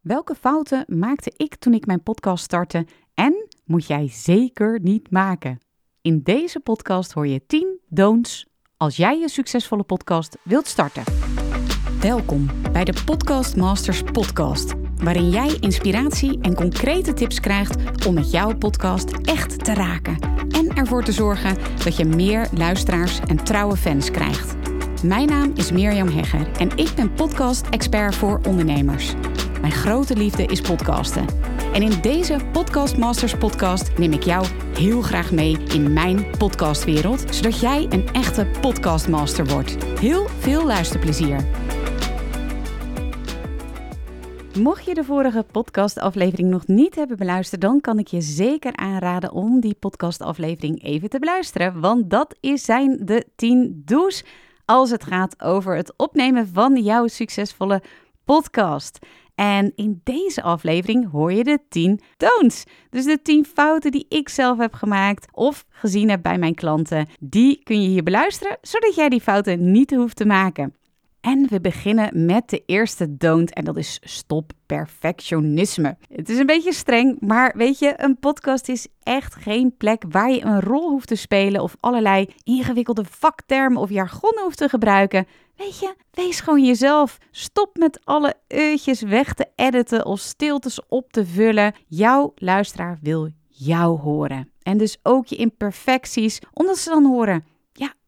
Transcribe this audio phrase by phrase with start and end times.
[0.00, 5.58] Welke fouten maakte ik toen ik mijn podcast startte en moet jij zeker niet maken?
[6.00, 11.02] In deze podcast hoor je 10 don'ts als jij je succesvolle podcast wilt starten.
[12.00, 18.30] Welkom bij de Podcast Masters podcast, waarin jij inspiratie en concrete tips krijgt om met
[18.30, 23.76] jouw podcast echt te raken en ervoor te zorgen dat je meer luisteraars en trouwe
[23.76, 24.54] fans krijgt.
[25.04, 29.14] Mijn naam is Mirjam Hegger en ik ben podcast-expert voor ondernemers.
[29.60, 31.26] Mijn grote liefde is podcasten.
[31.72, 34.46] En in deze Podcast Masters podcast neem ik jou
[34.78, 39.84] heel graag mee in mijn podcastwereld, zodat jij een echte podcastmaster wordt.
[39.84, 41.46] Heel veel luisterplezier.
[44.58, 49.32] Mocht je de vorige podcastaflevering nog niet hebben beluisterd, dan kan ik je zeker aanraden
[49.32, 51.80] om die podcastaflevering even te beluisteren.
[51.80, 54.24] Want dat is zijn de 10 do's
[54.64, 57.82] als het gaat over het opnemen van jouw succesvolle
[58.24, 58.98] podcast.
[59.40, 62.64] En in deze aflevering hoor je de 10 don'ts.
[62.90, 67.06] Dus de 10 fouten die ik zelf heb gemaakt of gezien heb bij mijn klanten.
[67.20, 70.74] Die kun je hier beluisteren, zodat jij die fouten niet hoeft te maken.
[71.20, 75.96] En we beginnen met de eerste don't en dat is stop perfectionisme.
[76.14, 80.30] Het is een beetje streng, maar weet je, een podcast is echt geen plek waar
[80.30, 85.26] je een rol hoeft te spelen of allerlei ingewikkelde vaktermen of jargon hoeft te gebruiken.
[85.60, 87.18] Weet je, wees gewoon jezelf.
[87.30, 91.74] Stop met alle eutjes weg te editen of stiltes op te vullen.
[91.86, 94.52] Jouw luisteraar wil jou horen.
[94.62, 97.44] En dus ook je imperfecties, omdat ze dan horen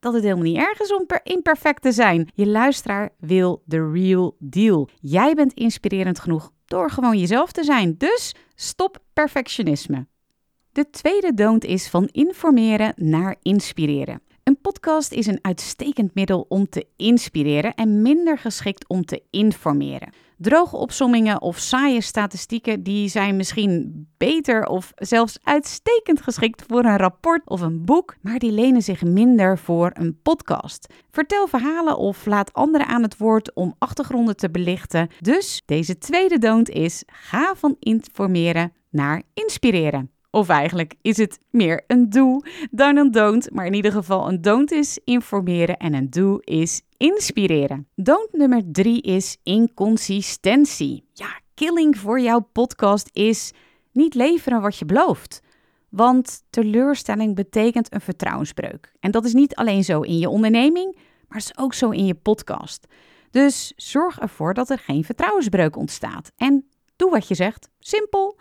[0.00, 2.30] dat het helemaal niet erg is om per imperfect te zijn.
[2.34, 4.88] Je luisteraar wil de real deal.
[5.00, 7.94] Jij bent inspirerend genoeg door gewoon jezelf te zijn.
[7.98, 10.06] Dus stop perfectionisme.
[10.72, 14.22] De tweede don't is van informeren naar inspireren.
[14.62, 20.12] Podcast is een uitstekend middel om te inspireren en minder geschikt om te informeren.
[20.36, 26.96] Droge opsommingen of saaie statistieken die zijn misschien beter of zelfs uitstekend geschikt voor een
[26.96, 30.94] rapport of een boek, maar die lenen zich minder voor een podcast.
[31.10, 35.08] Vertel verhalen of laat anderen aan het woord om achtergronden te belichten.
[35.20, 40.10] Dus deze tweede don't is: ga van informeren naar inspireren.
[40.30, 43.50] Of eigenlijk is het meer een do dan een don't.
[43.52, 47.88] Maar in ieder geval een don't is informeren en een do is inspireren.
[47.94, 51.04] Don't nummer drie is inconsistentie.
[51.12, 53.52] Ja, killing voor jouw podcast is
[53.92, 55.40] niet leveren wat je belooft.
[55.88, 58.92] Want teleurstelling betekent een vertrouwensbreuk.
[59.00, 60.96] En dat is niet alleen zo in je onderneming,
[61.28, 62.86] maar is ook zo in je podcast.
[63.30, 66.32] Dus zorg ervoor dat er geen vertrouwensbreuk ontstaat.
[66.36, 66.64] En
[67.00, 67.68] Doe wat je zegt.
[67.78, 68.36] Simpel.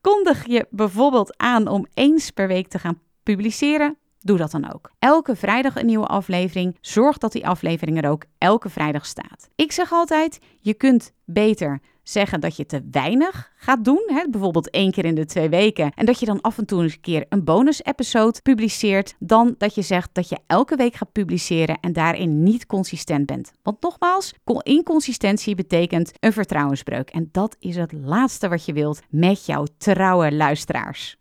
[0.00, 3.98] Kondig je bijvoorbeeld aan om eens per week te gaan publiceren.
[4.24, 4.90] Doe dat dan ook.
[4.98, 6.78] Elke vrijdag een nieuwe aflevering.
[6.80, 9.48] Zorg dat die aflevering er ook elke vrijdag staat.
[9.54, 14.70] Ik zeg altijd: je kunt beter zeggen dat je te weinig gaat doen, hè, bijvoorbeeld
[14.70, 17.00] één keer in de twee weken, en dat je dan af en toe eens een
[17.00, 21.92] keer een bonus-episode publiceert, dan dat je zegt dat je elke week gaat publiceren en
[21.92, 23.52] daarin niet consistent bent.
[23.62, 29.46] Want nogmaals, inconsistentie betekent een vertrouwensbreuk en dat is het laatste wat je wilt met
[29.46, 31.16] jouw trouwe luisteraars.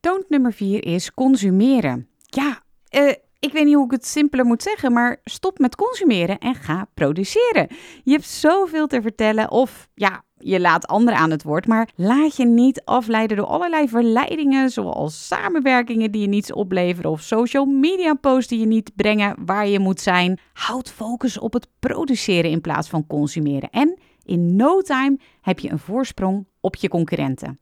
[0.00, 2.11] Toont nummer vier is consumeren.
[2.34, 6.38] Ja, uh, ik weet niet hoe ik het simpeler moet zeggen, maar stop met consumeren
[6.38, 7.66] en ga produceren.
[8.04, 12.36] Je hebt zoveel te vertellen of ja, je laat anderen aan het woord, maar laat
[12.36, 18.14] je niet afleiden door allerlei verleidingen, zoals samenwerkingen die je niets opleveren of social media
[18.14, 20.38] posts die je niet brengen waar je moet zijn.
[20.52, 25.70] Houd focus op het produceren in plaats van consumeren en in no time heb je
[25.70, 27.60] een voorsprong op je concurrenten.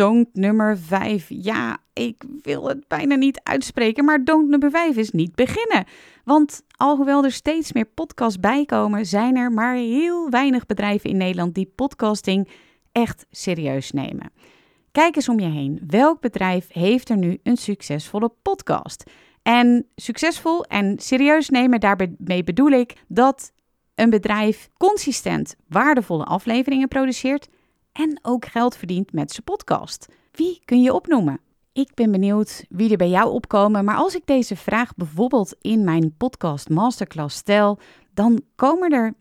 [0.00, 1.26] Don't nummer 5.
[1.28, 5.84] Ja, ik wil het bijna niet uitspreken, maar don't nummer 5 is niet beginnen.
[6.24, 11.54] Want alhoewel er steeds meer podcasts bijkomen, zijn er maar heel weinig bedrijven in Nederland
[11.54, 12.48] die podcasting
[12.92, 14.32] echt serieus nemen.
[14.92, 15.80] Kijk eens om je heen.
[15.86, 19.10] Welk bedrijf heeft er nu een succesvolle podcast?
[19.42, 23.52] En succesvol en serieus nemen, daarmee bedoel ik dat
[23.94, 27.48] een bedrijf consistent waardevolle afleveringen produceert
[28.00, 30.06] en ook geld verdient met zijn podcast.
[30.32, 31.40] Wie kun je opnoemen?
[31.72, 35.84] Ik ben benieuwd wie er bij jou opkomen, maar als ik deze vraag bijvoorbeeld in
[35.84, 37.78] mijn podcast Masterclass stel,
[38.14, 39.14] dan komen er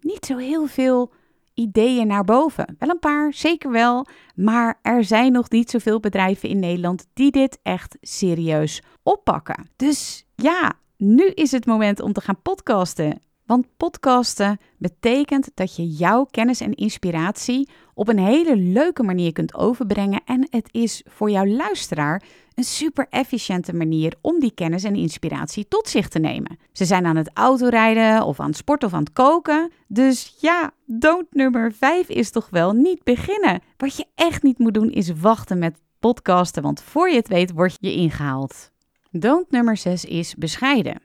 [0.00, 1.12] niet zo heel veel
[1.54, 2.76] ideeën naar boven.
[2.78, 7.30] Wel een paar, zeker wel, maar er zijn nog niet zoveel bedrijven in Nederland die
[7.30, 9.70] dit echt serieus oppakken.
[9.76, 13.20] Dus ja, nu is het moment om te gaan podcasten.
[13.46, 19.54] Want podcasten betekent dat je jouw kennis en inspiratie op een hele leuke manier kunt
[19.54, 20.20] overbrengen.
[20.24, 22.22] En het is voor jouw luisteraar
[22.54, 26.58] een super efficiënte manier om die kennis en inspiratie tot zich te nemen.
[26.72, 29.70] Ze zijn aan het autorijden of aan het sporten of aan het koken.
[29.88, 33.60] Dus ja, dood nummer 5 is toch wel niet beginnen.
[33.76, 37.52] Wat je echt niet moet doen is wachten met podcasten, want voor je het weet
[37.52, 38.70] word je ingehaald.
[39.10, 41.02] Dood nummer 6 is bescheiden.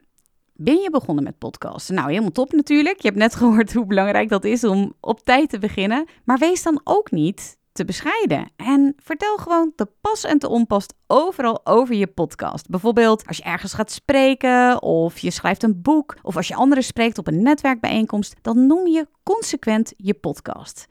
[0.61, 1.95] Ben je begonnen met podcasten?
[1.95, 3.01] Nou, helemaal top natuurlijk.
[3.01, 6.05] Je hebt net gehoord hoe belangrijk dat is om op tijd te beginnen.
[6.23, 8.51] Maar wees dan ook niet te bescheiden.
[8.55, 12.69] En vertel gewoon te pas en te onpas overal over je podcast.
[12.69, 16.83] Bijvoorbeeld als je ergens gaat spreken, of je schrijft een boek, of als je anderen
[16.83, 20.85] spreekt op een netwerkbijeenkomst, dan noem je consequent je podcast.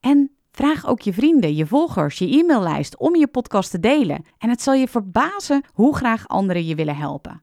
[0.00, 4.24] En Vraag ook je vrienden, je volgers, je e-maillijst om je podcast te delen.
[4.38, 7.42] En het zal je verbazen hoe graag anderen je willen helpen.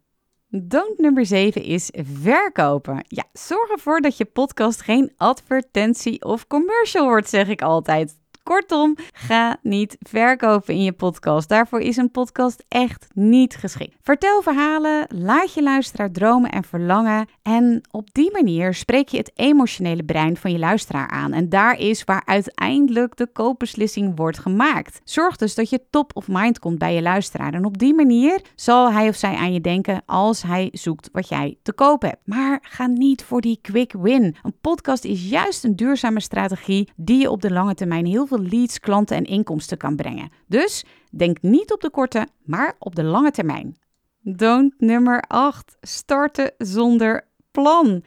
[0.52, 3.06] Don't nummer 7 is verkopen.
[3.08, 8.18] Ja, zorg ervoor dat je podcast geen advertentie of commercial wordt, zeg ik altijd.
[8.50, 11.50] Kortom, ga niet verkopen in je podcast.
[11.50, 13.96] Daarvoor is een podcast echt niet geschikt.
[14.02, 17.28] Vertel verhalen, laat je luisteraar dromen en verlangen.
[17.42, 21.34] En op die manier spreek je het emotionele brein van je luisteraar aan.
[21.34, 25.02] En daar is waar uiteindelijk de koopbeslissing wordt gemaakt.
[25.04, 27.54] Zorg dus dat je top of mind komt bij je luisteraar.
[27.54, 31.30] En op die manier zal hij of zij aan je denken als hij zoekt wat
[31.30, 32.22] jij te koop hebt.
[32.26, 34.36] Maar ga niet voor die quick win.
[34.44, 38.38] Een podcast is juist een duurzame strategie die je op de lange termijn heel veel
[38.42, 40.32] leads, klanten en inkomsten kan brengen.
[40.48, 43.78] Dus denk niet op de korte, maar op de lange termijn.
[44.22, 45.78] Don't nummer 8.
[45.82, 48.04] Starten zonder plan.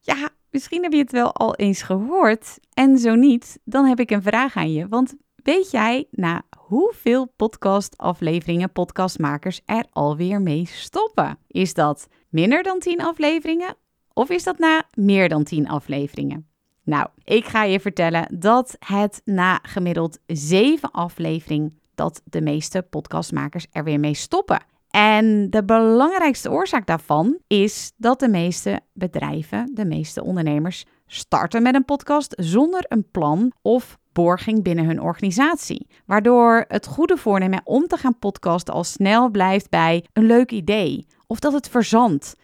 [0.00, 2.58] Ja, misschien heb je het wel al eens gehoord.
[2.72, 4.88] En zo niet, dan heb ik een vraag aan je.
[4.88, 11.38] Want weet jij na hoeveel podcastafleveringen podcastmakers er alweer mee stoppen?
[11.46, 13.76] Is dat minder dan 10 afleveringen?
[14.12, 16.50] Of is dat na meer dan 10 afleveringen?
[16.86, 23.66] Nou, ik ga je vertellen dat het na gemiddeld zeven afleveringen dat de meeste podcastmakers
[23.72, 24.62] er weer mee stoppen.
[24.90, 31.74] En de belangrijkste oorzaak daarvan is dat de meeste bedrijven, de meeste ondernemers, starten met
[31.74, 35.86] een podcast zonder een plan of borging binnen hun organisatie.
[36.04, 41.06] Waardoor het goede voornemen om te gaan podcasten al snel blijft bij een leuk idee
[41.26, 42.36] of dat het verzandt.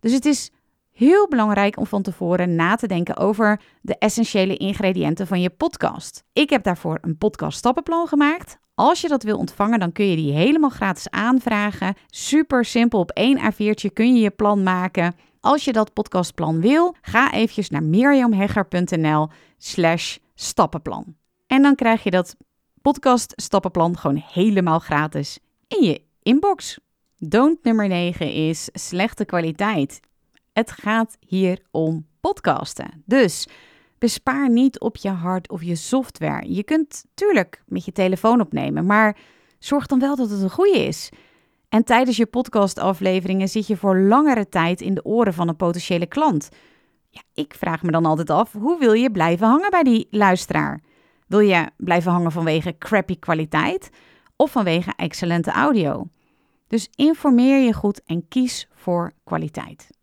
[0.00, 0.50] Dus het is
[0.98, 6.24] heel belangrijk om van tevoren na te denken over de essentiële ingrediënten van je podcast.
[6.32, 8.58] Ik heb daarvoor een podcast stappenplan gemaakt.
[8.74, 11.94] Als je dat wil ontvangen, dan kun je die helemaal gratis aanvragen.
[12.06, 15.14] Super simpel, op één A4'tje kun je je plan maken.
[15.40, 19.28] Als je dat podcastplan wil, ga eventjes naar mirjamhegger.nl
[19.58, 21.16] slash stappenplan.
[21.46, 22.36] En dan krijg je dat
[22.82, 26.78] podcast stappenplan gewoon helemaal gratis in je inbox.
[27.16, 30.00] Don't nummer 9 is slechte kwaliteit.
[30.58, 33.02] Het gaat hier om podcasten.
[33.06, 33.48] Dus
[33.98, 36.54] bespaar niet op je hard of je software.
[36.54, 39.16] Je kunt tuurlijk met je telefoon opnemen, maar
[39.58, 41.08] zorg dan wel dat het een goede is.
[41.68, 46.06] En tijdens je podcastafleveringen zit je voor langere tijd in de oren van een potentiële
[46.06, 46.48] klant.
[47.10, 50.80] Ja, ik vraag me dan altijd af, hoe wil je blijven hangen bij die luisteraar?
[51.26, 53.90] Wil je blijven hangen vanwege crappy kwaliteit
[54.36, 56.06] of vanwege excellente audio?
[56.66, 59.96] Dus informeer je goed en kies voor kwaliteit.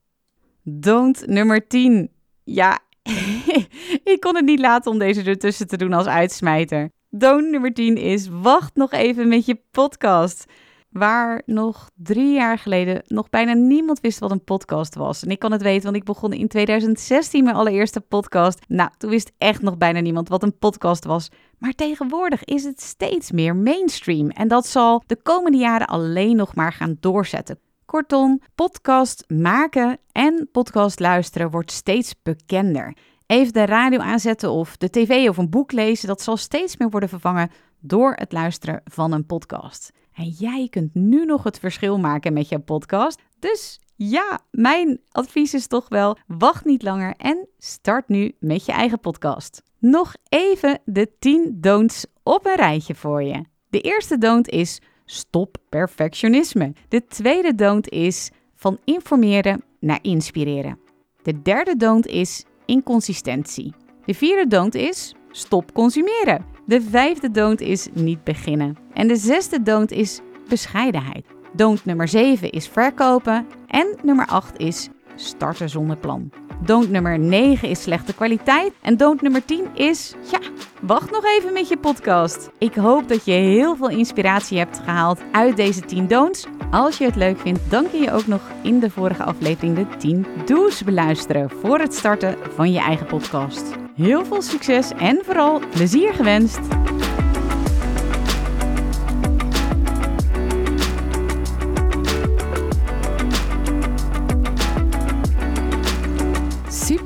[0.68, 2.12] Don't nummer 10.
[2.44, 2.80] Ja,
[4.14, 6.90] ik kon het niet laten om deze ertussen te doen als uitsmijter.
[7.10, 10.46] Don't nummer 10 is wacht nog even met je podcast.
[10.90, 15.24] Waar nog drie jaar geleden nog bijna niemand wist wat een podcast was.
[15.24, 18.60] En ik kan het weten, want ik begon in 2016 mijn allereerste podcast.
[18.68, 21.30] Nou, toen wist echt nog bijna niemand wat een podcast was.
[21.58, 24.30] Maar tegenwoordig is het steeds meer mainstream.
[24.30, 27.60] En dat zal de komende jaren alleen nog maar gaan doorzetten.
[27.86, 32.98] Kortom, podcast maken en podcast luisteren wordt steeds bekender.
[33.26, 36.90] Even de radio aanzetten of de tv of een boek lezen, dat zal steeds meer
[36.90, 39.92] worden vervangen door het luisteren van een podcast.
[40.14, 43.22] En jij kunt nu nog het verschil maken met je podcast.
[43.40, 48.72] Dus ja, mijn advies is toch wel: wacht niet langer en start nu met je
[48.72, 49.62] eigen podcast.
[49.80, 53.44] Nog even de 10 don'ts op een rijtje voor je.
[53.70, 56.74] De eerste don't is Stop perfectionisme.
[56.88, 60.80] De tweede don't is van informeren naar inspireren.
[61.24, 63.74] De derde don't is inconsistentie.
[64.06, 66.46] De vierde don't is stop consumeren.
[66.66, 68.78] De vijfde don't is niet beginnen.
[68.94, 70.20] En de zesde don't is
[70.50, 71.26] bescheidenheid.
[71.54, 73.48] Don't nummer 7 is verkopen.
[73.68, 76.45] En nummer 8 is starten zonder plan.
[76.60, 78.74] Don't nummer 9 is slechte kwaliteit.
[78.82, 80.40] En don't nummer 10 is, ja,
[80.82, 82.50] wacht nog even met je podcast.
[82.58, 86.46] Ik hoop dat je heel veel inspiratie hebt gehaald uit deze 10 don'ts.
[86.72, 89.98] Als je het leuk vindt, dan kun je ook nog in de vorige aflevering de
[89.98, 93.64] 10 do's beluisteren voor het starten van je eigen podcast.
[93.96, 96.60] Heel veel succes en vooral plezier gewenst!